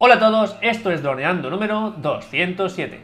[0.00, 3.00] Hola a todos, esto es Droneando número 207.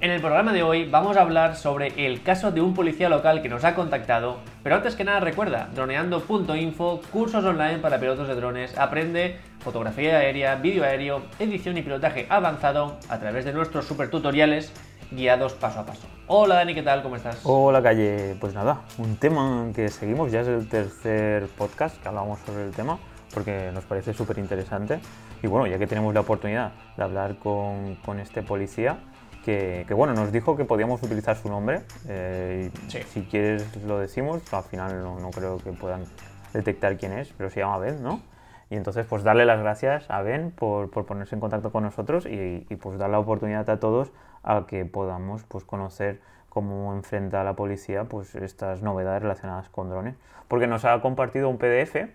[0.00, 3.42] En el programa de hoy vamos a hablar sobre el caso de un policía local
[3.42, 8.34] que nos ha contactado, pero antes que nada recuerda, droneando.info, cursos online para pilotos de
[8.34, 14.10] drones, aprende fotografía aérea, vídeo aéreo, edición y pilotaje avanzado a través de nuestros super
[14.10, 14.72] tutoriales
[15.16, 16.06] guiados paso a paso.
[16.26, 17.02] Hola Dani, ¿qué tal?
[17.02, 17.40] ¿Cómo estás?
[17.44, 22.38] Hola Calle, pues nada, un tema que seguimos, ya es el tercer podcast que hablamos
[22.40, 22.98] sobre el tema,
[23.32, 25.00] porque nos parece súper interesante.
[25.42, 28.98] Y bueno, ya que tenemos la oportunidad de hablar con, con este policía,
[29.44, 31.82] que, que, bueno, nos dijo que podíamos utilizar su nombre.
[32.08, 32.98] Eh, Sí.
[33.14, 36.04] Si quieres lo decimos, al final no, no creo que puedan
[36.52, 38.20] detectar quién es, pero se llama Ben, ¿no?
[38.68, 42.26] Y entonces pues darle las gracias a Ben por, por ponerse en contacto con nosotros
[42.26, 44.10] y, y, pues dar la oportunidad a todos
[44.46, 50.14] a que podamos pues conocer cómo enfrenta la policía pues estas novedades relacionadas con drones.
[50.48, 52.08] Porque nos ha compartido un PDF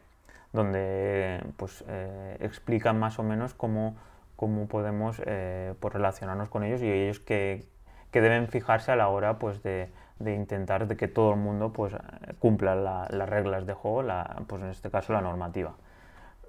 [0.53, 3.95] donde pues eh, explican más o menos cómo,
[4.35, 7.65] cómo podemos eh, pues, relacionarnos con ellos y ellos que,
[8.09, 9.89] que deben fijarse a la hora pues de,
[10.23, 11.93] de intentar de que todo el mundo pues
[12.39, 15.73] cumpla la, las reglas de juego, la, pues en este caso la normativa.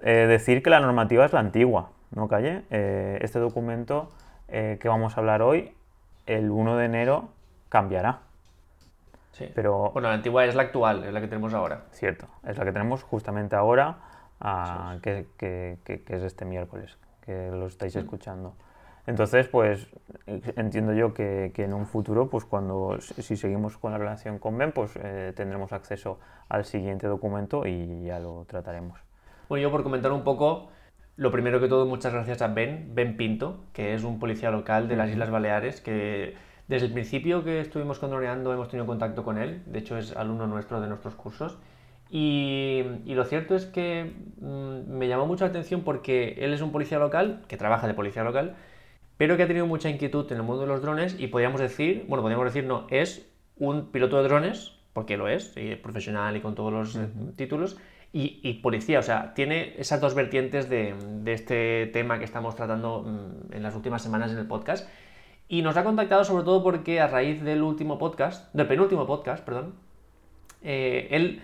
[0.01, 2.63] Eh, decir que la normativa es la antigua, ¿no, Calle?
[2.69, 4.09] Eh, este documento
[4.53, 5.73] eh, que vamos a hablar hoy,
[6.27, 7.29] el 1 de enero,
[7.69, 8.19] cambiará.
[9.31, 9.49] Sí.
[9.55, 11.85] Pero, Bueno, la antigua es la actual, es la que tenemos ahora.
[11.91, 13.97] cierto, es la que tenemos justamente ahora,
[14.39, 18.53] ah, que, que- que- que es este miércoles, que lo estáis escuchando.
[19.07, 19.87] Entonces, pues
[20.27, 24.57] entiendo yo que, en un futuro, pues cuando, si si seguimos con la relación con
[24.57, 28.99] Ben, pues eh, tendremos acceso al siguiente documento y ya lo trataremos.
[29.49, 30.69] Bueno, yo por comentar un poco,
[31.15, 34.87] lo primero que todo, muchas gracias a Ben, Ben Pinto, que es un policía local
[34.87, 36.35] de las Islas Baleares, que
[36.67, 40.47] desde el principio que estuvimos controleando hemos tenido contacto con él, de hecho es alumno
[40.47, 41.57] nuestro de nuestros cursos,
[42.09, 46.61] y, y lo cierto es que mm, me llamó mucho la atención porque él es
[46.61, 48.55] un policía local, que trabaja de policía local,
[49.17, 52.05] pero que ha tenido mucha inquietud en el mundo de los drones y podríamos decir,
[52.07, 53.27] bueno, podríamos decir no, es
[53.57, 57.07] un piloto de drones, porque lo es, y es profesional y con todos los eh,
[57.35, 57.77] títulos,
[58.15, 60.93] y, policía, o sea, tiene esas dos vertientes de,
[61.25, 64.87] este tema que estamos tratando mm, en las últimas semanas en el podcast.
[65.49, 69.43] Y nos ha contactado sobre todo porque a raíz del último podcast, del penúltimo podcast,
[69.43, 69.73] perdón,
[70.61, 71.41] eh, él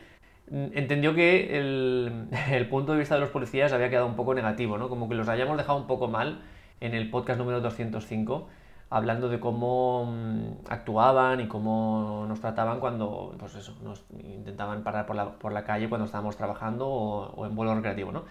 [0.52, 4.78] entendió que el, el punto de vista de los policías había quedado un poco negativo,
[4.78, 4.90] ¿no?
[4.90, 6.44] Como que los hayamos dejado un poco mal
[6.82, 8.48] en el podcast número 205,
[8.90, 15.06] hablando de cómo mm, actuaban y cómo nos trataban cuando, pues eso, nos intentaban parar
[15.06, 18.24] por la, por la calle cuando estábamos trabajando o, en vuelo recreativo, ¿no?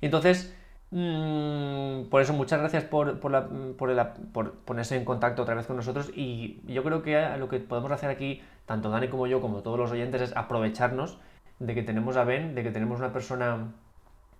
[0.00, 0.54] Y entonces,
[0.90, 5.54] mm, por eso, muchas gracias por, por, la- por el- por ponerse en contacto otra
[5.54, 9.26] vez con nosotros y yo creo que lo que podemos hacer aquí, tanto Dani como
[9.26, 11.18] yo, como todos los oyentes, es aprovecharnos
[11.58, 13.68] de que tenemos a Ben, de que tenemos una persona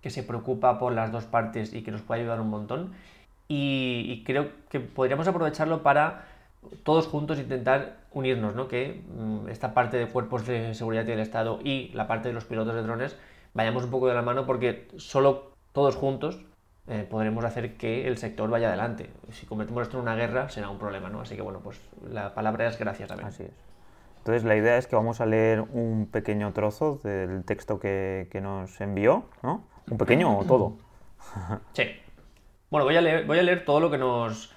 [0.01, 2.93] que se preocupa por las dos partes y que nos puede ayudar un montón.
[3.53, 6.25] Y, y creo que podríamos aprovecharlo para
[6.81, 8.67] todos juntos intentar unirnos, ¿no?
[8.67, 12.45] Que mm, esta parte de cuerpos de seguridad del Estado y la parte de los
[12.45, 13.15] pilotos de drones
[13.53, 16.39] vayamos un poco de la mano porque solo todos juntos
[16.87, 19.11] eh, podremos hacer que el sector vaya adelante.
[19.31, 21.21] Si convertimos esto en una guerra será un problema, ¿no?
[21.21, 23.25] Así que bueno, pues la palabra es gracias Ben.
[23.25, 23.51] Así es.
[24.17, 28.41] Entonces la idea es que vamos a leer un pequeño trozo del texto que, que
[28.41, 29.63] nos envió, ¿no?
[29.91, 30.73] Un pequeño o todo.
[31.73, 31.83] Sí.
[32.73, 34.51] Bueno, voy a leer, voy a leer todo lo que nos.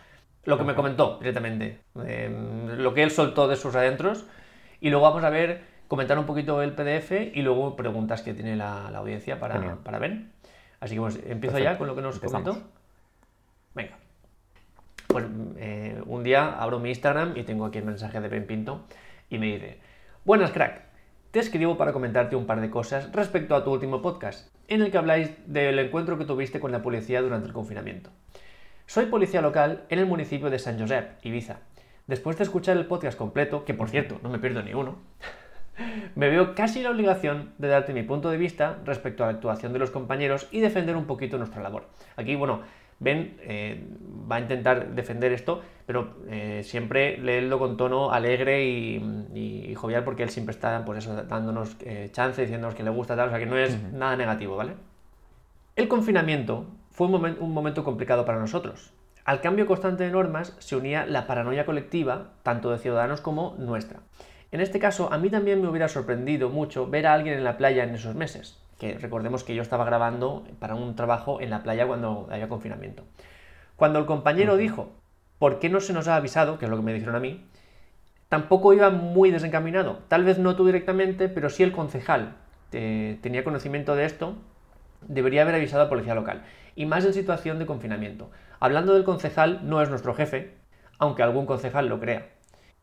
[0.46, 1.80] lo que me comentó directamente.
[2.06, 2.30] eh,
[2.78, 4.24] lo que él soltó de sus adentros.
[4.80, 8.56] Y luego vamos a ver, comentar un poquito el PDF y luego preguntas que tiene
[8.56, 10.32] la, la audiencia para, para Ben.
[10.80, 12.48] Así que pues, empiezo ya con lo que nos Empezamos.
[12.48, 12.68] comentó.
[13.74, 13.98] Venga.
[15.08, 15.26] Pues
[15.58, 18.86] eh, un día abro mi Instagram y tengo aquí el mensaje de Ben Pinto
[19.28, 19.78] y me dice:
[20.24, 20.85] Buenas, crack.
[21.36, 24.90] Te escribo para comentarte un par de cosas respecto a tu último podcast, en el
[24.90, 28.08] que habláis del encuentro que tuviste con la policía durante el confinamiento.
[28.86, 31.58] Soy policía local en el municipio de San Josep, Ibiza.
[32.06, 34.96] Después de escuchar el podcast completo, que por cierto no me pierdo ni uno,
[36.14, 39.74] me veo casi la obligación de darte mi punto de vista respecto a la actuación
[39.74, 41.90] de los compañeros y defender un poquito nuestra labor.
[42.16, 42.62] Aquí, bueno,
[42.98, 43.84] Ben eh,
[44.30, 48.96] va a intentar defender esto, pero eh, siempre leerlo con tono alegre y,
[49.34, 52.90] y- y jovial porque él siempre está pues eso, dándonos eh, chance, diciéndonos que le
[52.90, 54.72] gusta tal, o sea que no es nada negativo, ¿vale?
[55.76, 58.92] El confinamiento fue un, momen- un momento complicado para nosotros.
[59.24, 64.00] Al cambio constante de normas se unía la paranoia colectiva, tanto de ciudadanos como nuestra.
[64.52, 67.58] En este caso, a mí también me hubiera sorprendido mucho ver a alguien en la
[67.58, 71.62] playa en esos meses, que recordemos que yo estaba grabando para un trabajo en la
[71.62, 73.04] playa cuando había confinamiento.
[73.76, 74.90] Cuando el compañero dijo
[75.38, 76.58] ¿por qué no se nos ha avisado?
[76.58, 77.44] Que es lo que me dijeron a mí.
[78.28, 80.00] Tampoco iba muy desencaminado.
[80.08, 82.36] Tal vez no tú directamente, pero sí el concejal
[82.72, 84.34] eh, tenía conocimiento de esto.
[85.02, 86.42] Debería haber avisado a la policía local.
[86.74, 88.30] Y más en situación de confinamiento.
[88.58, 90.54] Hablando del concejal, no es nuestro jefe,
[90.98, 92.35] aunque algún concejal lo crea.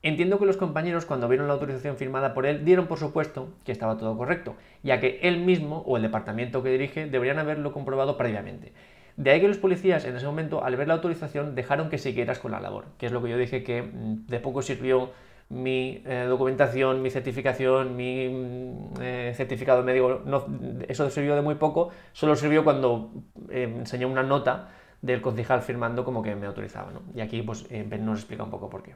[0.06, 3.72] Entiendo que los compañeros, cuando vieron la autorización firmada por él, dieron por supuesto que
[3.72, 8.18] estaba todo correcto, ya que él mismo o el departamento que dirige deberían haberlo comprobado
[8.18, 8.74] previamente.
[9.16, 12.40] De ahí que los policías en ese momento, al ver la autorización, dejaron que siguieras
[12.40, 15.12] con la labor, que es lo que yo dije que mm, de poco sirvió
[15.48, 20.46] mi eh, documentación, mi certificación, mi mm, eh, certificado médico, no,
[20.90, 23.12] eso sirvió de muy poco, solo sirvió cuando
[23.50, 24.70] eh, enseñó una nota
[25.02, 26.92] del concejal firmando como que me autorizaba.
[27.16, 28.96] Y aquí pues Ben nos explica un poco por qué.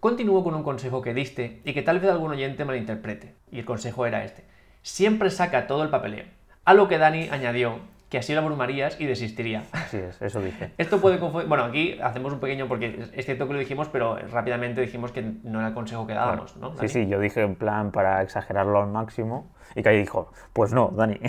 [0.00, 3.66] Continúo con un consejo que diste y que tal vez algún oyente malinterprete, y el
[3.66, 4.44] consejo era este.
[4.80, 6.24] Siempre saca todo el papeleo.
[6.64, 9.64] A lo que Dani añadió que así lo abrumarías y desistiría.
[9.72, 10.72] Así es, eso dice.
[10.78, 11.50] Esto puede confundir.
[11.50, 15.20] Bueno, aquí hacemos un pequeño, porque es cierto que lo dijimos, pero rápidamente dijimos que
[15.20, 16.74] no era el consejo que dábamos, ¿no?
[16.78, 20.72] Sí, sí, yo dije en plan para exagerarlo al máximo, y que ahí dijo, pues
[20.72, 21.20] no, Dani.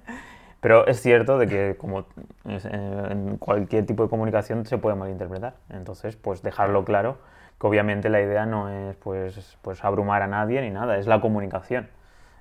[0.60, 2.06] pero es cierto de que como
[2.46, 5.56] en cualquier tipo de comunicación se puede malinterpretar.
[5.68, 7.18] Entonces, pues dejarlo claro
[7.60, 11.20] que obviamente la idea no es pues, pues abrumar a nadie ni nada, es la
[11.20, 11.88] comunicación.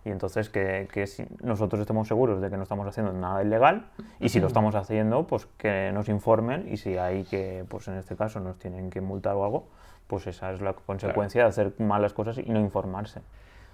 [0.03, 3.87] Y entonces que, que si nosotros estemos seguros de que no estamos haciendo nada ilegal
[4.19, 7.95] y si lo estamos haciendo, pues que nos informen y si hay que, pues en
[7.95, 9.67] este caso nos tienen que multar o algo,
[10.05, 13.21] pues esa es la consecuencia de hacer malas cosas y no informarse.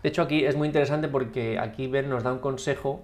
[0.03, 3.01] De hecho aquí es muy interesante porque aquí Ben nos da un consejo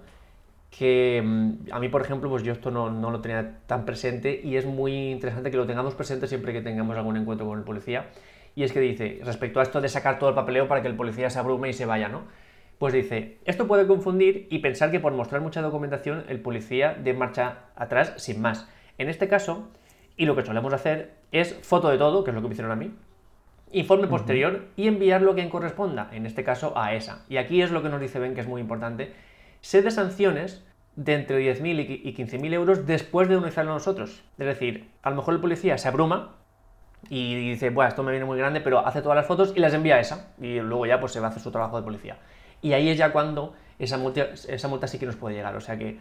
[0.70, 4.40] que mm, a mí, por ejemplo, pues yo esto no, no, lo tenía tan presente
[4.42, 7.64] y es muy interesante que lo tengamos presente siempre que tengamos algún encuentro con el
[7.64, 8.06] policía.
[8.54, 10.96] Y es que dice, respecto a esto de sacar todo el papeleo para que el
[10.96, 12.24] policía se abrume y se vaya, ¿no?
[12.78, 17.12] Pues dice, esto puede confundir y pensar que por mostrar mucha documentación el policía de
[17.12, 18.68] marcha atrás sin más.
[18.98, 19.68] En este caso,
[20.16, 22.72] y lo que solemos hacer es foto de todo, que es lo que me hicieron
[22.72, 22.92] a mí,
[23.72, 27.24] informe posterior y enviarlo a quien corresponda, en este caso a ESA.
[27.28, 29.12] Y aquí es lo que nos dice Ben que es muy importante,
[29.60, 30.64] se de sanciones
[30.96, 34.24] de entre 10.000 y 15.000 euros después de denunciarlo a nosotros.
[34.38, 36.36] Es decir, a lo mejor el policía se abruma
[37.08, 39.72] y dice, bueno, esto me viene muy grande, pero hace todas las fotos y las
[39.74, 40.32] envía a esa.
[40.40, 42.18] Y luego ya pues se va a hacer su trabajo de policía.
[42.60, 45.54] Y ahí es ya cuando esa multa, esa multa sí que nos puede llegar.
[45.54, 45.98] O sea que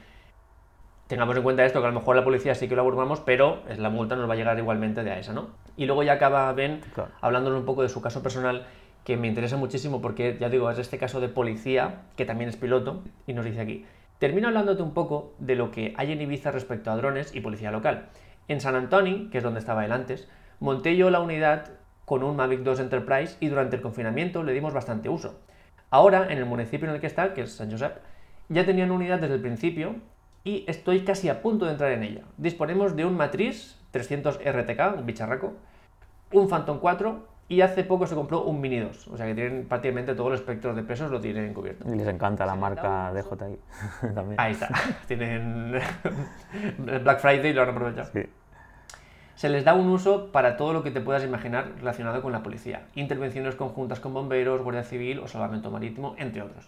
[1.07, 3.63] tengamos en cuenta esto, que a lo mejor la policía sí que lo abrumamos, pero
[3.77, 5.49] la multa nos va a llegar igualmente de a esa, ¿no?
[5.77, 6.81] Y luego ya acaba Ben
[7.21, 8.65] hablándonos un poco de su caso personal
[9.07, 12.57] que me interesa muchísimo porque, ya digo, es este caso de policía, que también es
[12.57, 13.85] piloto, y nos dice aquí,
[14.19, 17.71] termino hablándote un poco de lo que hay en Ibiza respecto a drones y policía
[17.71, 18.09] local.
[18.49, 20.27] En San Antonio, que es donde estaba él antes,
[20.59, 21.69] monté yo la unidad
[22.03, 25.39] con un Mavic 2 Enterprise y durante el confinamiento le dimos bastante uso.
[25.89, 27.99] Ahora, en el municipio en el que está, que es San Josep,
[28.49, 29.95] ya tenía una unidad desde el principio
[30.43, 32.23] y estoy casi a punto de entrar en ella.
[32.35, 35.53] Disponemos de un Matriz 300 RTK, un bicharraco,
[36.33, 39.67] un Phantom 4 y hace poco se compró un Mini 2, o sea que tienen
[39.67, 41.89] prácticamente todo el espectro de pesos lo tienen cubierto.
[41.91, 43.59] Y les encanta la marca DJI
[44.13, 44.35] también.
[44.39, 44.69] Ahí está,
[45.07, 45.79] tienen
[47.03, 48.09] Black Friday y lo han aprovechado.
[48.11, 48.23] Sí.
[49.35, 52.41] Se les da un uso para todo lo que te puedas imaginar relacionado con la
[52.41, 52.87] policía.
[52.95, 56.67] Intervenciones conjuntas con bomberos, guardia civil o salvamento marítimo, entre otros.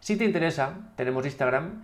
[0.00, 1.82] Si te interesa, tenemos Instagram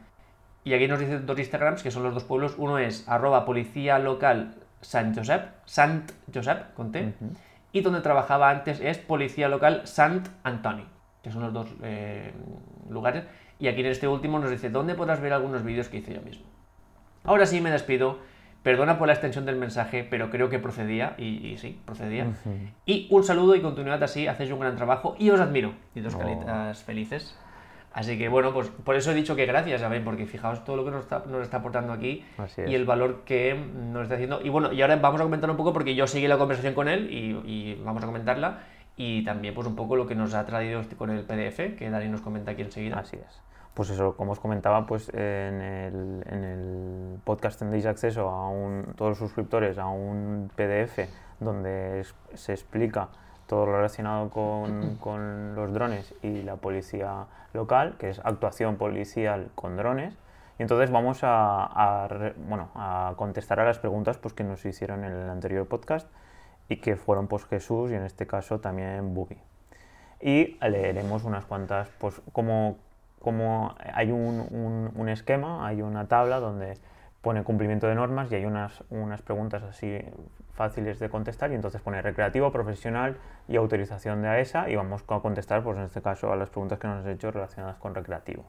[0.65, 2.55] y aquí nos dice dos Instagrams que son los dos pueblos.
[2.57, 7.13] Uno es arroba policía local Sant Josep, Sant Josep, con T
[7.73, 10.87] y donde trabajaba antes es Policía Local Sant Antoni,
[11.23, 12.33] que son los dos eh,
[12.89, 13.25] lugares.
[13.59, 16.23] Y aquí en este último nos dice dónde podrás ver algunos vídeos que hice yo
[16.23, 16.45] mismo.
[17.25, 18.19] Ahora sí me despido.
[18.63, 22.29] Perdona por la extensión del mensaje, pero creo que procedía, y, sí, procedía.
[22.87, 25.75] Y un saludo y continuad así, hacéis un gran trabajo y os admiro.
[25.97, 26.19] Y dos oh.
[26.19, 27.37] caritas felices.
[27.95, 30.85] Así que bueno, pues por eso he dicho que gracias a porque fijaos todo lo
[30.85, 32.25] que nos está, nos está aportando aquí
[32.67, 34.41] y el valor que nos está haciendo.
[34.41, 36.89] Y bueno, y ahora vamos a comentar un poco, porque yo seguí la conversación con
[36.89, 38.61] él y, vamos a comentarla.
[38.97, 41.89] Y también pues un poco lo que nos ha traído este con el PDF, que
[41.91, 42.99] Dani nos comenta aquí enseguida.
[42.99, 43.41] Así es.
[43.75, 48.93] Pues eso, como os comentaba, pues en el, en el podcast tendréis acceso a un,
[48.97, 51.09] todos los suscriptores a un PDF
[51.41, 53.09] donde se explica
[53.53, 59.51] todo lo relacionado con, con, los drones y la policía local, que es actuación policial
[59.55, 60.15] con drones.
[60.59, 62.09] Y entonces vamos a,
[62.49, 66.09] bueno, a contestar a las preguntas pues, que nos hicieron en el anterior podcast
[66.71, 69.37] y que fueron pues, Jesús y en este caso también Bubi.
[70.19, 72.79] Y leeremos unas cuantas, pues como,
[73.21, 76.79] como hay un, un, un esquema, hay una tabla donde
[77.21, 79.99] pone cumplimiento de normas y hay unas, unas preguntas así
[80.55, 83.17] fáciles de contestar y entonces pone recreativo, profesional
[83.49, 86.79] y autorización de AESA y vamos a contestar, pues en este caso, a las preguntas
[86.79, 88.45] que nos has hecho relacionadas con recreativo.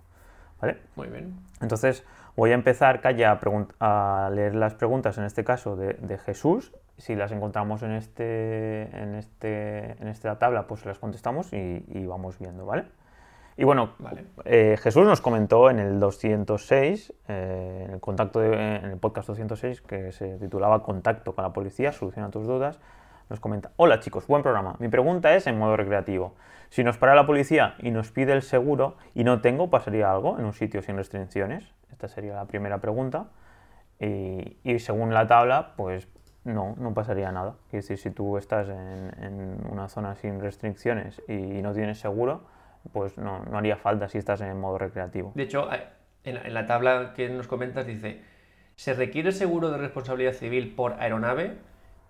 [0.62, 0.78] ¿Vale?
[0.96, 1.36] Muy bien.
[1.62, 2.06] Entonces
[2.36, 3.40] voy a empezar, Calla,
[3.80, 7.92] a, a leer las preguntas, en este caso de, de, Jesús, si las encontramos en,
[7.92, 12.86] este, en, este, en esta tabla, pues las contestamos y, y vamos viendo, ¿vale?
[13.56, 13.92] Y bueno,
[14.46, 19.82] eh, Jesús nos comentó en el 206, eh, en, el contacto en el podcast 206,
[19.82, 22.80] que se titulaba Contacto con la policía, soluciona tus dudas,
[23.30, 24.76] nos comenta, hola chicos, buen programa.
[24.80, 26.36] Mi pregunta es en modo recreativo.
[26.70, 30.40] Si nos para la policía y nos pide el seguro y no tengo, ¿pasaría algo
[30.40, 31.64] en un sitio sin restricciones?
[31.92, 33.28] Esta sería la primera pregunta.
[34.00, 36.08] Y, y según la tabla, pues
[36.44, 37.56] no, no pasaría nada.
[37.68, 42.42] Es decir, si tú estás en, en una zona sin restricciones y no tienes seguro,
[42.92, 45.32] pues no, no, haría falta si estás en modo recreativo.
[45.36, 45.70] De hecho,
[46.24, 48.22] en la, tabla que nos comentas dice,
[48.76, 51.58] ¿se requiere seguro de responsabilidad civil por aeronave?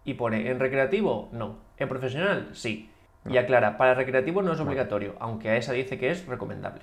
[0.06, 1.30] Y pone, ¿en recreativo?
[1.32, 1.60] No.
[1.78, 2.50] ¿En profesional?
[2.54, 2.90] Sí.
[3.26, 6.82] Y aclara, para recreativo no es obligatorio, aunque a esa dice que es recomendable.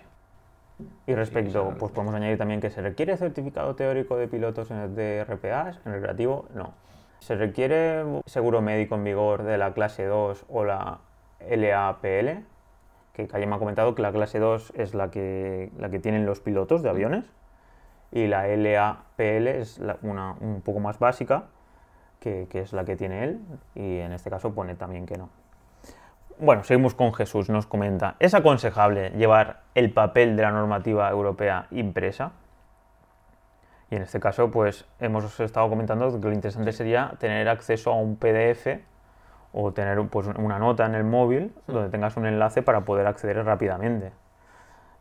[1.06, 4.94] Y respecto, pues podemos añadir también que se requiere certificado teórico de pilotos en el
[4.94, 6.72] de RPAs, en recreativo no.
[7.18, 11.00] ¿Se requiere seguro médico en vigor de la clase 2 o la
[11.40, 12.44] LAPL?
[13.12, 16.26] Que Calle me ha comentado que la clase 2 es la que, la que tienen
[16.26, 17.24] los pilotos de aviones
[18.12, 21.44] y la LAPL es una un poco más básica,
[22.18, 23.40] que, que, es la que tiene él,
[23.74, 25.28] y en este caso pone también que no.
[26.38, 31.66] Bueno, seguimos con Jesús, nos comenta, ¿es aconsejable llevar el papel de la normativa europea
[31.70, 32.32] impresa?
[33.90, 37.96] Y en este caso, pues hemos estado comentando que lo interesante sería tener acceso a
[37.96, 38.80] un PDF
[39.52, 43.44] o tener pues, una nota en el móvil donde tengas un enlace para poder acceder
[43.44, 44.12] rápidamente.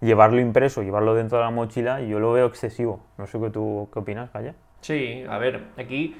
[0.02, 3.02] Llevarlo impreso, llevarlo dentro de la mochila, yo lo veo excesivo.
[3.18, 4.54] No sé qué tú qué opinas, Calle.
[4.82, 6.16] Sí, a ver, aquí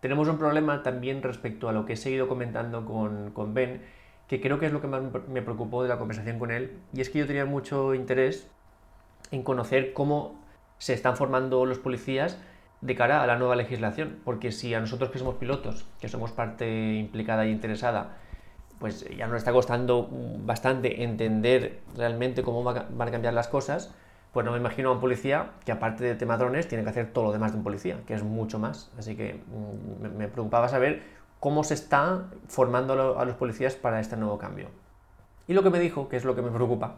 [0.00, 3.82] tenemos un problema también respecto a lo que he seguido comentando con, con Ben,
[4.26, 7.00] que creo que es lo que más me preocupó de la conversación con él, y
[7.00, 8.50] es que yo tenía mucho interés
[9.30, 10.40] en conocer cómo
[10.78, 12.40] se están formando los policías
[12.80, 16.30] de cara a la nueva legislación, porque si a nosotros que somos pilotos, que somos
[16.32, 18.16] parte implicada y interesada,
[18.78, 20.08] pues ya nos está costando
[20.44, 23.92] bastante entender realmente cómo van a cambiar las cosas,
[24.32, 27.12] pues no me imagino a un policía que aparte de tema drones tiene que hacer
[27.12, 28.90] todo lo demás de un policía, que es mucho más.
[28.98, 31.02] Así que mm, me preocupaba saber
[31.40, 34.68] cómo se está formando a los policías para este nuevo cambio.
[35.46, 36.96] Y lo que me dijo, que es lo que me preocupa,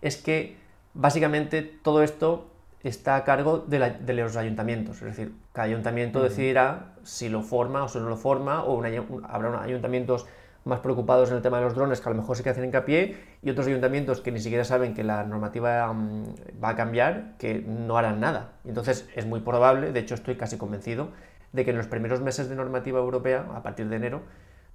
[0.00, 0.56] es que
[0.94, 2.49] básicamente todo esto
[2.82, 4.96] está a cargo de, los ayuntamientos.
[4.96, 8.82] Es decir, cada ayuntamiento decidirá si lo forma o si no lo forma, o
[9.24, 10.26] habrá ayuntamientos
[10.64, 12.64] más preocupados en el tema de los drones que a lo mejor sí que hacen
[12.64, 16.24] hincapié y otros ayuntamientos que ni siquiera saben que la normativa mm,
[16.62, 18.52] va a cambiar, que no harán nada.
[18.64, 21.08] Entonces es muy probable, de hecho estoy casi convencido,
[21.52, 24.22] de que en los primeros meses de normativa europea, a partir de enero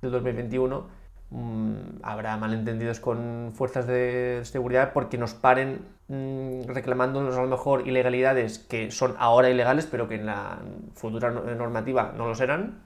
[0.02, 0.88] del 2021,
[1.32, 7.88] Mm, habrá malentendidos con fuerzas de seguridad porque nos paren mm, reclamándonos a lo mejor
[7.88, 10.60] ilegalidades que son ahora ilegales pero que en la
[10.94, 12.84] futura normativa no lo serán,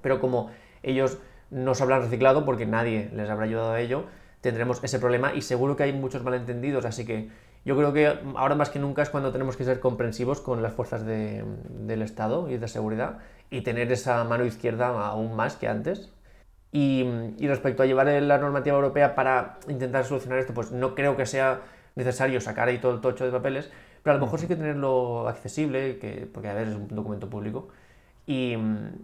[0.00, 0.50] pero como
[0.82, 1.18] ellos
[1.50, 4.04] no se habrán reciclado porque nadie les habrá ayudado a ello,
[4.40, 7.28] tendremos ese problema y seguro que hay muchos malentendidos, así que
[7.64, 10.72] yo creo que ahora más que nunca es cuando tenemos que ser comprensivos con las
[10.72, 13.18] fuerzas del Estado y de seguridad
[13.50, 16.10] y tener esa mano izquierda aún más que antes
[16.72, 17.04] y,
[17.46, 21.60] respecto a llevar la normativa europea para intentar solucionar esto, pues no creo que sea
[21.94, 23.70] necesario sacar ahí todo el tocho de papeles,
[24.02, 27.28] pero a lo mejor sí que tenerlo accesible, que, porque a ver, es un documento
[27.28, 27.68] público.
[28.24, 28.56] Y,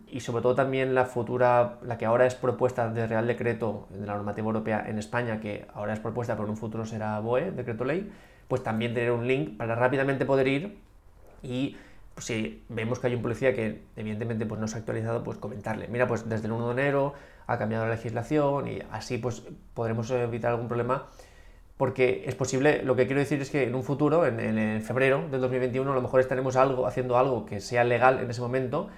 [0.07, 4.07] y, sobre todo también la futura, la que ahora es propuesta de Real Decreto de
[4.07, 7.51] la normativa europea en España, que ahora es propuesta, pero en un futuro será BOE,
[7.51, 8.11] decreto ley,
[8.47, 10.79] pues también tener un link para rápidamente poder ir
[11.43, 11.77] y
[12.15, 15.39] pues, si vemos que hay un policía que evidentemente pues, no se ha actualizado, pues
[15.39, 17.15] comentarle, mira, pues desde el 1 de enero
[17.49, 19.43] ha cambiado la legislación y así pues
[19.75, 21.09] podremos evitar algún problema
[21.79, 25.41] porque es posible, lo que quiero decir es que en un futuro, en, febrero del
[25.41, 28.89] 2021, a lo mejor estaremos algo, haciendo algo que sea legal en ese momento,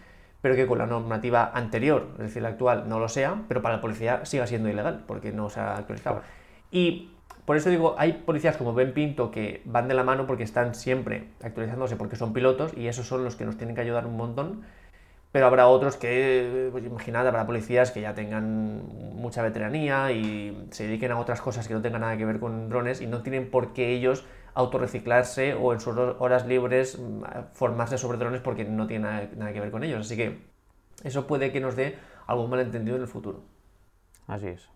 [0.41, 3.77] pero que con la normativa anterior, es decir, la actual, no lo sea, pero para
[3.77, 6.23] la policía siga siendo ilegal, porque no se ha actualizado.
[6.71, 7.11] Y
[7.45, 10.75] por eso digo, hay policías como Ben Pinto que van de la mano porque están
[10.75, 14.17] siempre actualizándose porque son pilotos y esos son los que nos tienen que ayudar un
[14.17, 14.63] montón
[15.33, 18.83] pero habrá otros que, pues imaginad, habrá policías que ya tengan
[19.15, 22.69] mucha veteranía y se dediquen a otras cosas que no tengan nada que ver con
[22.69, 27.23] drones y no tienen por qué ellos autorreciclarse o en sus horas libres mm,
[27.53, 30.01] formarse sobre drones porque no tiene nada, que ver con ellos.
[30.01, 30.39] Así que
[31.05, 31.97] eso puede que nos dé
[32.27, 33.43] algún malentendido en el futuro.
[34.27, 34.69] Así es.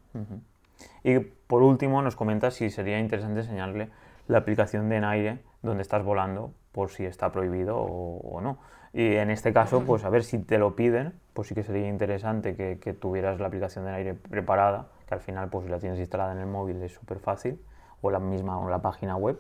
[1.02, 3.90] Y por último nos comenta si sería interesante enseñarle
[4.28, 8.58] la aplicación de en aire donde estás volando por si está prohibido o no.
[8.94, 11.88] Y en este caso, pues a ver si te lo piden, pues sí que sería
[11.88, 15.98] interesante que, tuvieras la aplicación de aire preparada, que al final pues si la tienes
[15.98, 17.60] instalada en el móvil es súper fácil,
[18.02, 19.36] o la misma o la página web.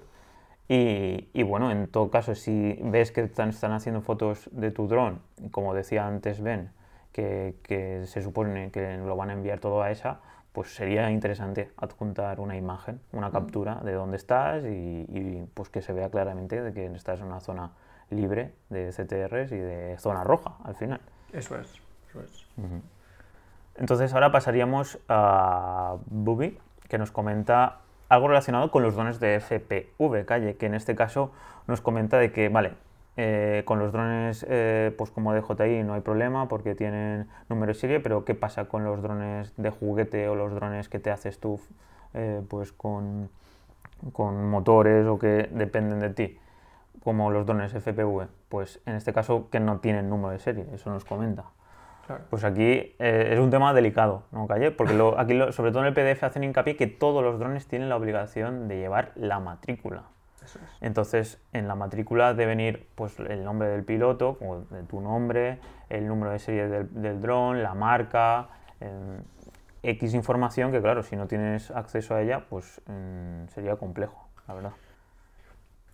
[0.66, 5.20] Y, bueno, en todo caso, si ves que están, haciendo fotos de tu dron,
[5.52, 6.70] como decía antes Ben,
[7.12, 10.20] que se supone que lo van a enviar todo a esa,
[10.54, 15.92] pues sería interesante adjuntar una imagen, una captura de dónde estás y, pues que se
[15.92, 17.72] vea claramente de que estás en una zona
[18.08, 21.00] libre de CTRs y de zona roja al final.
[21.32, 22.46] Eso es, eso es.
[23.74, 26.56] Entonces ahora pasaríamos a Bubi,
[26.88, 31.32] que nos comenta algo relacionado con los drones de FPV, Calle, que en este caso
[31.66, 32.74] nos comenta de que, vale,
[33.16, 37.78] eh, con los drones eh, pues como DJI no hay problema porque tienen número de
[37.78, 41.38] serie, pero ¿qué pasa con los drones de juguete o los drones que te haces
[41.38, 41.60] tú
[42.12, 43.30] eh, pues con,
[44.12, 46.38] con motores o que dependen de ti?
[47.02, 50.88] como los drones FPV, pues en este caso que no tienen número de serie, eso
[50.88, 51.44] nos comenta.
[52.30, 54.70] Pues aquí es un tema delicado, ¿no, Calle?
[54.70, 57.96] Porque aquí, sobre todo en el PDF, hacen hincapié que todos los drones tienen la
[57.96, 60.04] obligación de llevar la matrícula.
[60.80, 65.58] Entonces, en la matrícula debe venir pues, el nombre del piloto, o de tu nombre,
[65.88, 68.48] el número de serie del, dron, la marca,
[69.84, 74.54] X información que, claro, si no tienes acceso a ella, pues mm, sería complejo, la
[74.54, 74.72] verdad.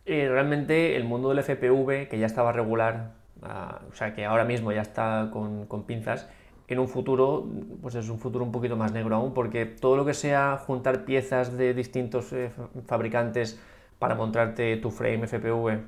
[0.04, 4.45] Y realmente el mundo del FPV, que ya estaba regular, ah, o sea, que ahora
[4.45, 6.28] mismo ya está con, pinzas,
[6.69, 7.47] en un futuro,
[7.83, 11.04] pues es un futuro un poquito más negro aún, porque todo lo que sea juntar
[11.04, 12.52] piezas de distintos eh,
[12.87, 13.61] fabricantes
[14.00, 15.78] para montarte tu frame FPV,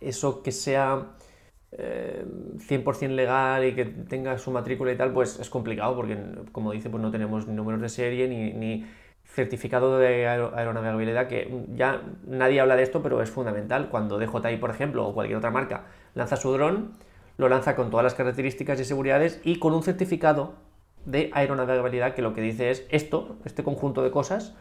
[0.00, 1.12] eso que sea
[1.70, 6.18] 100% eh, legal y que tenga su matrícula y tal, pues es complicado porque,
[6.50, 8.86] como dice, pues no tenemos ni números de serie ni,
[9.24, 13.88] certificado de aeronavegabilidad, que ya nadie habla de esto, pero es fundamental.
[13.88, 16.92] Cuando DJI, por ejemplo, o cualquier otra marca lanza su dron,
[17.38, 20.54] lo lanza con todas las características y seguridades y con un certificado
[21.06, 24.54] de aeronavegabilidad que lo que dice es esto, este conjunto de cosas,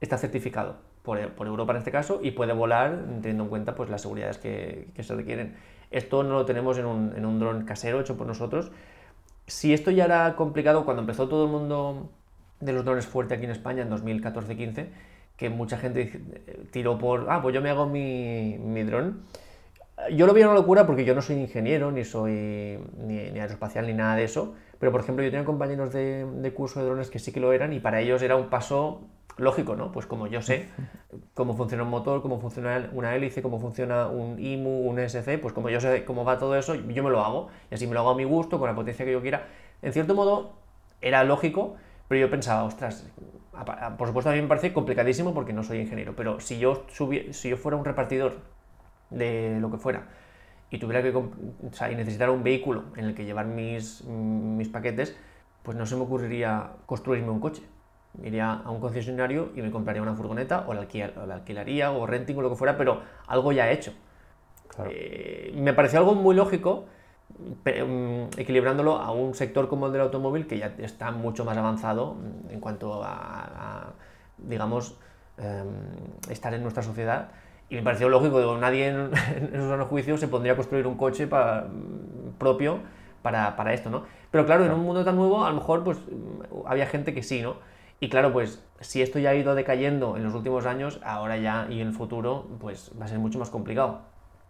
[0.00, 4.02] está certificado por, Europa en este caso y puede volar teniendo en cuenta pues, las
[4.02, 5.56] seguridades que, se requieren.
[5.90, 8.70] Esto no lo tenemos en un, en un dron casero hecho por nosotros.
[9.46, 12.10] Si esto ya era complicado cuando empezó todo el mundo
[12.60, 14.88] de los drones fuerte aquí en España en 2014-15,
[15.36, 16.20] que mucha gente
[16.70, 19.22] tiró por, ah, pues yo me hago mi, mi dron.
[20.12, 23.94] Yo lo vi una locura porque yo no soy ingeniero, ni soy ni, aeroespacial, ni
[23.94, 24.54] nada de eso.
[24.78, 27.72] Pero, por ejemplo, yo tenía compañeros de curso de drones que sí que lo eran
[27.72, 29.92] y para ellos era un paso lógico, ¿no?
[29.92, 30.68] Pues como yo sé
[31.34, 35.54] cómo funciona un motor, cómo funciona una hélice, cómo funciona un IMU, un SC, pues
[35.54, 37.48] como yo sé cómo va todo eso, yo me lo hago.
[37.70, 39.46] Y así me lo hago a mi gusto, con la potencia que yo quiera.
[39.82, 40.52] En cierto modo,
[41.00, 41.76] era lógico,
[42.08, 43.10] pero yo pensaba, ostras,
[43.96, 46.84] por supuesto a mí me parece complicadísimo porque no soy ingeniero, pero si yo,
[47.30, 48.38] si yo fuera un repartidor
[49.10, 50.08] de lo que fuera
[50.70, 51.30] y tuviera que o
[51.90, 55.16] y necesitara un vehículo en el que llevar mis, mis paquetes,
[55.62, 57.62] pues no se me ocurriría construirme un coche
[58.22, 60.86] iría a un concesionario y me compraría una furgoneta o la,
[61.34, 63.92] alquilaría o renting o lo que fuera, pero algo ya hecho.
[64.90, 66.86] Eh, me pareció algo muy lógico,
[67.38, 72.14] mm, equilibrándolo a un sector como el del automóvil que ya está mucho más avanzado
[72.14, 73.92] mm, en cuanto a,
[74.38, 74.96] digamos,
[75.36, 75.68] em,
[76.30, 77.30] estar en nuestra sociedad.
[77.70, 79.10] Y me pareció lógico, digo, nadie en,
[79.52, 82.80] en su juicio se pondría a construir un coche para, mm, propio
[83.22, 84.04] para, para, esto, ¿no?
[84.30, 85.98] Pero claro, en un mundo tan nuevo, a lo mejor pues
[86.66, 87.56] había gente que sí, ¿no?
[88.00, 91.66] Y claro, pues si esto ya ha ido decayendo en los últimos años, ahora ya
[91.68, 94.02] y en el futuro, pues va a ser mucho más complicado.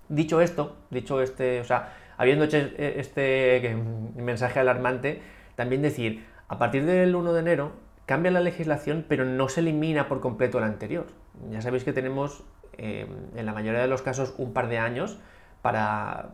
[0.08, 3.76] Dicho esto, dicho este, o sea, habiendo hecho este
[4.16, 5.22] mensaje alarmante,
[5.54, 7.72] también decir, a partir del 1 de enero
[8.06, 11.06] cambia la legislación, pero no se elimina por completo la anterior.
[11.50, 12.42] Ya sabéis que tenemos,
[12.78, 13.06] eh,
[13.36, 15.18] en la mayoría de los casos, un par de años
[15.60, 16.30] para,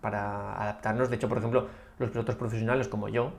[0.00, 1.10] para adaptarnos.
[1.10, 3.32] De hecho, por ejemplo, los pilotos profesionales como yo,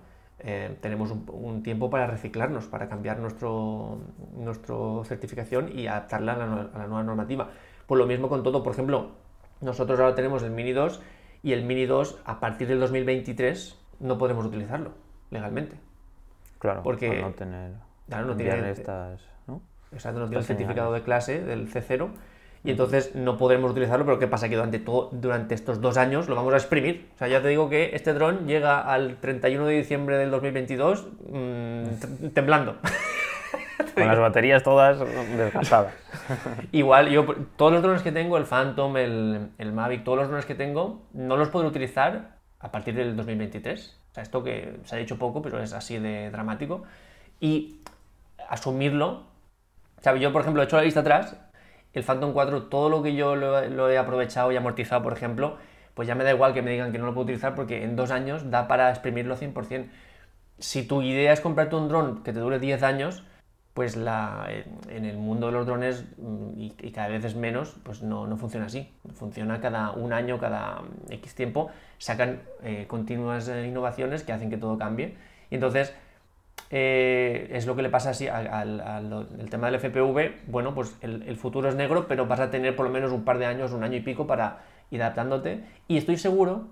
[0.46, 4.00] eh, tenemos un, tiempo para reciclarnos, para cambiar nuestro,
[4.36, 7.50] nuestro certificación y adaptarla a la, nueva normativa.
[7.88, 9.12] Pues lo mismo con todo, por ejemplo,
[9.62, 11.02] nosotros ahora tenemos el Mini 2
[11.44, 14.92] y el Mini 2 a partir del 2023 no podremos utilizarlo
[15.32, 15.78] legalmente.
[16.60, 17.72] Claro, porque no tener
[18.08, 19.62] claro, no tiene, estas, ¿no?
[19.92, 22.10] Exacto, no tiene el certificado de clase del C0
[22.64, 24.48] y entonces no podremos utilizarlo, pero ¿qué pasa?
[24.48, 27.10] Que durante, todo, durante estos dos años lo vamos a exprimir.
[27.16, 31.08] O sea, ya te digo que este dron llega al 31 de diciembre del 2022
[31.30, 32.78] mm, temblando.
[33.96, 35.00] Con las baterías todas
[35.38, 35.94] desgastadas.
[36.72, 37.26] Igual, yo
[37.58, 41.02] todos los drones que tengo, el Phantom, el, el, Mavic, todos los drones que tengo,
[41.12, 44.00] no los puedo utilizar a partir del 2023.
[44.12, 46.84] O sea, esto que se ha dicho poco, pero es así de dramático.
[47.40, 47.82] Y
[48.50, 49.26] asumirlo.
[50.00, 51.36] O sea, yo, por ejemplo, he hecho la lista atrás
[51.94, 55.58] el Phantom 4, todo lo que yo lo, he aprovechado y amortizado, por ejemplo,
[55.94, 57.96] pues ya me da igual que me digan que no lo puedo utilizar porque en
[57.96, 59.86] dos años da para exprimirlo 100%.
[60.60, 63.24] Si tu idea es comprarte un dron que te dure 10 años,
[63.74, 64.48] pues la,
[64.90, 68.38] en el mundo de los drones, mm, y, cada vez es menos, pues no, no,
[68.38, 68.92] funciona así.
[69.16, 74.58] Funciona cada un año, cada X tiempo, sacan eh, continuas eh, innovaciones que hacen que
[74.58, 75.16] todo cambie.
[75.50, 75.94] Y entonces,
[76.70, 80.48] eh, es lo que le pasa así al, al, tema del FPV.
[80.48, 83.24] Bueno, pues el, el, futuro es negro, pero vas a tener por lo menos un
[83.24, 84.60] par de años, un año y pico para
[84.92, 85.64] ir adaptándote.
[85.88, 86.68] Y estoy seguro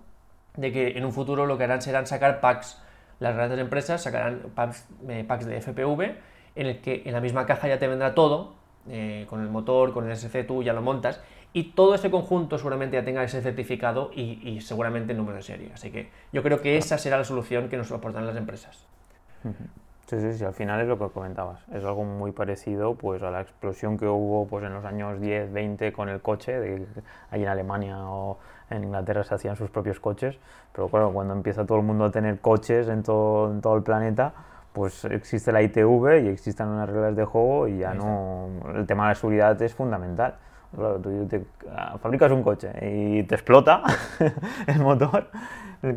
[0.56, 2.82] de que en un futuro lo que harán serán sacar packs.
[3.19, 4.88] Las grandes empresas sacarán packs,
[5.27, 6.15] packs de FPV
[6.56, 8.54] en el que en la misma caja ya te vendrá todo,
[8.89, 11.21] eh, con el motor, con el SC tú ya lo montas,
[11.54, 15.71] y todo ese conjunto seguramente ya tenga ese certificado y, seguramente el número de serie.
[15.73, 18.86] Así que yo creo que esa será la solución que nos aportan las empresas.
[20.12, 21.62] Sí, sí, sí, al final es lo que comentabas.
[21.69, 25.54] Es algo muy parecido pues, a la explosión que hubo pues, en los años 10,
[25.54, 26.86] 20 con el coche, de,
[27.30, 28.38] ahí en Alemania o
[28.69, 30.38] en Inglaterra se hacían sus propios coches,
[30.73, 33.84] pero claro, cuando empieza todo el mundo a tener coches en todo, en todo el
[33.84, 34.34] planeta,
[34.73, 38.49] pues existe la ITV y existen unas reglas de juego y ya no...
[38.75, 40.36] El tema de la seguridad es fundamental.
[40.76, 43.84] Claro, tú te, ah, fabricas un coche y te explota
[44.68, 45.28] el motor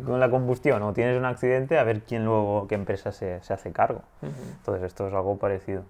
[0.05, 3.53] con la combustión o tienes un accidente, a ver quién luego, qué empresa se, se
[3.53, 4.01] hace cargo.
[4.21, 5.83] Entonces esto es algo parecido.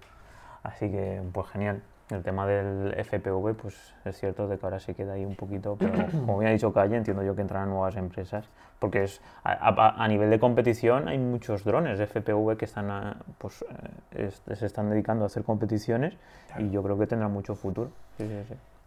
[0.62, 1.82] Así que, pues genial.
[2.10, 5.76] El tema del FPV, pues es cierto de que ahora se queda ahí un poquito,
[5.76, 10.06] pero como bien ha dicho Calle, entiendo yo que entran nuevas empresas, porque es a,
[10.06, 13.64] nivel de competición hay muchos drones de FPV que están, a, pues,
[14.12, 16.16] eh, se están dedicando a hacer competiciones
[16.58, 17.90] y yo creo que tendrán mucho futuro.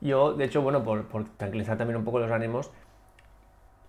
[0.02, 2.72] Yo, de hecho, bueno, por, por, tranquilizar también un poco los ánimos,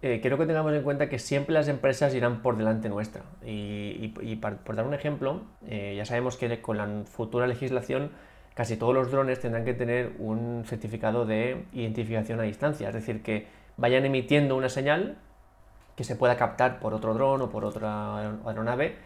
[0.03, 3.23] eh, quiero que tengamos en cuenta que siempre las empresas irán por delante nuestra.
[3.45, 8.11] Y, y, por dar un ejemplo, eh, ya sabemos que con la futura legislación
[8.55, 13.23] casi todos los drones tendrán que tener un certificado de identificación a distancia, es decir,
[13.23, 13.47] que
[13.77, 15.17] vayan emitiendo una señal
[15.97, 18.97] que se pueda captar por otro dron o por otra aeronave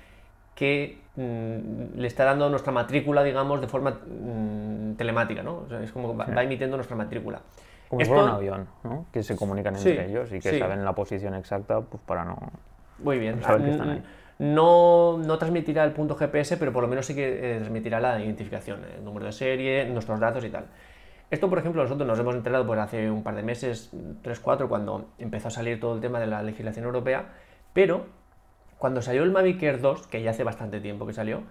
[0.55, 5.67] que mm, le está dando nuestra matrícula, digamos, de forma mm, telemática, ¿no?
[5.83, 7.41] es como va, emitiendo nuestra matrícula.
[7.89, 9.07] Como Esto, por un avión, ¿no?
[9.13, 12.39] Que se comunican entre ellos y que saben la posición exacta pues, para no...
[12.99, 13.43] Muy bien.
[13.43, 14.03] Saber que están ahí.
[14.39, 18.21] No, no, transmitirá el punto GPS, pero por lo menos sí que eh, transmitirá la
[18.21, 20.67] identificación, el número de serie, nuestros datos y tal.
[21.31, 25.11] Esto, por ejemplo, nosotros nos hemos enterado pues, hace un par de meses, 3-4, cuando
[25.19, 27.27] empezó a salir todo el tema de la legislación europea,
[27.73, 28.07] pero
[28.85, 31.43] cuando salió el Mavic Air 2, que ya hace bastante tiempo que salió,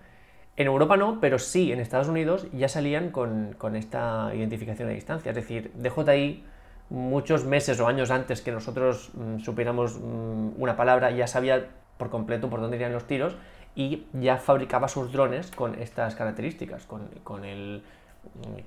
[0.56, 4.91] en Europa no, pero sí en Estados Unidos ya salían con, con esta identificación a
[4.91, 5.32] distancia.
[5.32, 6.43] Es decir, DJI
[6.91, 12.12] muchos meses o años antes que nosotros mm, supiéramos mm, una palabra ya sabía por
[12.12, 13.36] completo por dónde irían los tiros
[13.74, 17.82] y ya fabricaba sus drones con estas características, con, con el,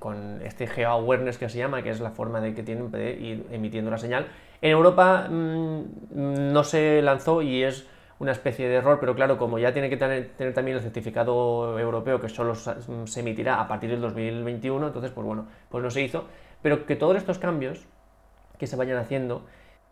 [0.00, 3.46] con este geo-awareness que se llama, que es la forma de que tienen de ir
[3.52, 4.26] emitiendo la señal.
[4.61, 5.83] En Europa mm,
[6.52, 7.87] no se lanzó y es
[8.18, 11.79] una especie de error, pero claro, como ya tiene que tener, tener, también el certificado
[11.79, 16.02] europeo que solo se emitirá a partir del 2021, entonces pues bueno, pues no se
[16.02, 16.24] hizo,
[16.62, 17.87] pero que todos estos cambios
[18.59, 19.44] que se vayan haciendo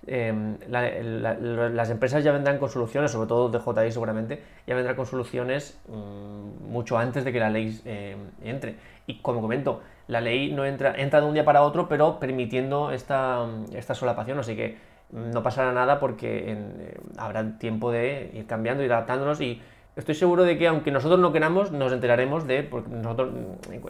[0.06, 5.80] Em, las empresas ya vendrán con soluciones, sobre todo DJI seguramente, ya vendrán con soluciones
[5.88, 8.76] mm, mucho antes de que la ley em, entre.
[9.06, 12.90] Y como comento, la ley no entra, entra de un día para otro, pero permitiendo
[12.90, 14.76] esta, esta solapación, así que
[15.10, 19.62] no pasará nada porque eh, habrá tiempo de ir cambiando, ir adaptándonos y
[19.96, 23.32] estoy seguro de que aunque nosotros no queramos, nos enteraremos de, porque nosotros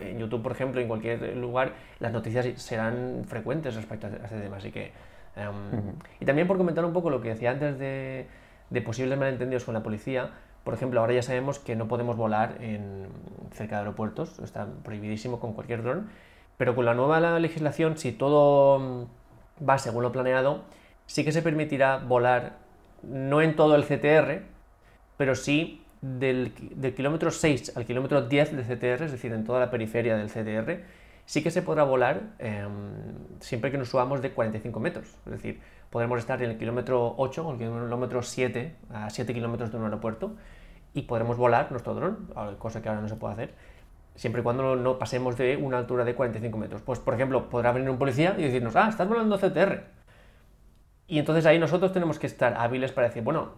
[0.00, 4.56] en YouTube, por ejemplo, en cualquier lugar, las noticias serán frecuentes respecto a este tema,
[4.56, 4.92] así que
[5.36, 8.26] Em, y también por comentar un poco lo que decía antes de,
[8.84, 10.30] posibles malentendidos con la policía,
[10.64, 13.06] por ejemplo, ahora ya sabemos que no podemos volar en,
[13.52, 16.08] cerca de aeropuertos, está prohibidísimo con cualquier dron,
[16.56, 20.62] pero con la nueva legislación, si todo mm, va según lo planeado,
[21.06, 22.58] sí que se permitirá volar
[23.02, 24.42] no en todo el CTR,
[25.16, 29.60] pero sí del, del kilómetro 6 al kilómetro 10 del CTR, es decir, en toda
[29.60, 30.82] la periferia del CTR,
[31.26, 32.68] sí que se podrá volar em,
[33.40, 35.08] siempre que nos subamos de 45 metros.
[35.26, 39.70] Es decir, podremos estar en el kilómetro 8 o el kilómetro 7, a 7 kilómetros
[39.70, 40.34] de un aeropuerto,
[40.92, 43.54] y podremos volar nuestro dron, cosa que ahora no se puede hacer,
[44.14, 46.82] siempre y cuando no pasemos de una altura de 45 metros.
[46.82, 49.93] Pues, por ejemplo, podrá venir un policía y decirnos, ah, estás volando CTR.
[51.06, 53.52] Y entonces ahí nosotros tenemos que estar hábiles para decir, bueno,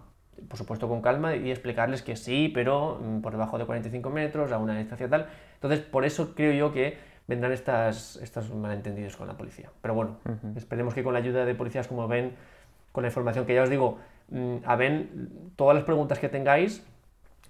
[0.49, 4.53] por supuesto con calma y explicarles que sí, pero mm, por debajo de 45 metros,
[4.53, 5.29] a una distancia tal.
[5.55, 9.71] Entonces, por eso creo yo que vendrán estas, estos malentendidos con la policía.
[9.81, 10.17] Pero bueno,
[10.57, 12.35] esperemos que con la ayuda de policías como ven,
[12.93, 13.99] con la información que ya os digo,
[14.31, 16.85] mm, a ven, todas las preguntas que tengáis,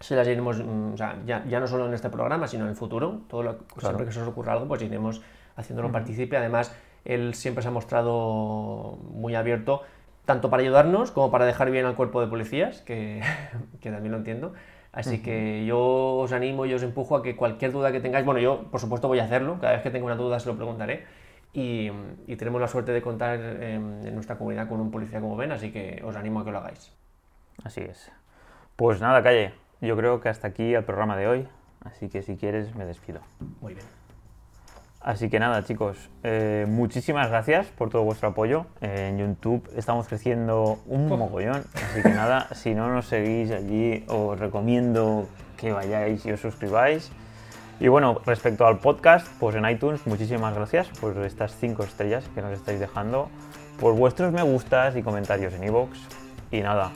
[0.00, 2.70] se las iremos, mm, o sea, ya, ya, no solo en este programa, sino en
[2.70, 5.22] el futuro, todo lo, siempre que se os ocurra algo, pues iremos
[5.56, 6.36] haciéndolo participe.
[6.36, 9.82] Además, él siempre se ha mostrado muy abierto,
[10.24, 13.22] tanto para ayudarnos como para dejar bien al cuerpo de policías, que,
[13.80, 14.52] que también lo entiendo,
[14.96, 18.40] Así que yo os animo y os empujo a que cualquier duda que tengáis, bueno,
[18.40, 21.04] yo por supuesto voy a hacerlo, cada vez que tenga una duda se lo preguntaré.
[21.52, 21.90] Y,
[22.36, 26.02] tenemos la suerte de contar en, nuestra comunidad con un policía como Ben, así que
[26.02, 26.92] os animo a que lo hagáis.
[27.62, 28.10] Así es.
[28.76, 31.48] Pues nada, Calle, yo creo que hasta aquí el programa de hoy,
[31.84, 33.20] así que si quieres me despido.
[33.60, 34.05] Muy bien.
[35.06, 38.66] Así que nada, chicos, eh, muchísimas gracias por todo vuestro apoyo.
[38.80, 44.36] en YouTube estamos creciendo un mogollón, así que nada, si no nos seguís allí, os
[44.36, 47.12] recomiendo que vayáis y os suscribáis.
[47.78, 52.42] Y bueno, respecto al podcast, pues en iTunes, muchísimas gracias por estas cinco estrellas que
[52.42, 53.30] nos estáis dejando,
[53.78, 56.25] por vuestros me gustas y comentarios en iVoox.
[56.50, 56.92] Y nada,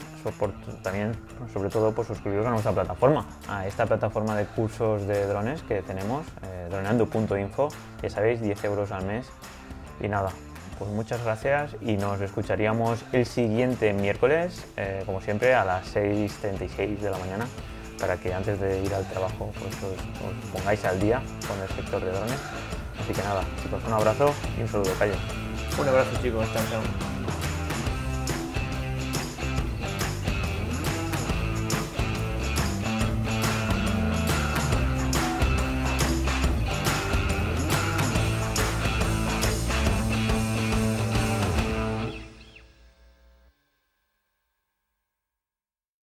[0.83, 1.13] también,
[1.53, 5.83] sobre todo, por suscribiros a nuestra plataforma, a esta plataforma de cursos de drones que
[5.83, 7.69] tenemos, eh, droneando.info,
[8.01, 9.27] ya sabéis, 10 euros al mes.
[10.01, 10.31] Y nada,
[10.81, 17.01] pues muchas gracias y nos escucharíamos el siguiente miércoles, eh, como siempre, a las 6.36
[17.01, 17.47] de la mañana,
[18.01, 22.03] para que antes de ir al trabajo pues, os, pongáis al día con el sector
[22.03, 22.41] de drones.
[22.99, 25.15] Así que nada, chicos, un abrazo y un saludo, Calle.
[25.79, 27.50] Un abrazo, chicos, chao, chao.